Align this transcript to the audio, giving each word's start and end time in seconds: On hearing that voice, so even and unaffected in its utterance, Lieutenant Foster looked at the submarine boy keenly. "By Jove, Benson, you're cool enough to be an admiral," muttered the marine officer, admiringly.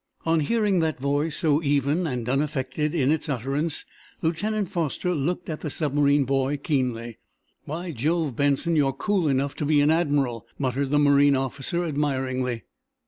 On 0.25 0.39
hearing 0.39 0.79
that 0.79 0.97
voice, 0.99 1.37
so 1.37 1.61
even 1.61 2.07
and 2.07 2.27
unaffected 2.27 2.95
in 2.95 3.11
its 3.11 3.29
utterance, 3.29 3.85
Lieutenant 4.23 4.69
Foster 4.69 5.13
looked 5.13 5.47
at 5.47 5.61
the 5.61 5.69
submarine 5.69 6.25
boy 6.25 6.57
keenly. 6.57 7.19
"By 7.67 7.91
Jove, 7.91 8.35
Benson, 8.35 8.75
you're 8.75 8.93
cool 8.93 9.27
enough 9.27 9.53
to 9.57 9.65
be 9.67 9.79
an 9.79 9.91
admiral," 9.91 10.47
muttered 10.57 10.89
the 10.89 10.97
marine 10.97 11.35
officer, 11.35 11.85
admiringly. 11.85 12.63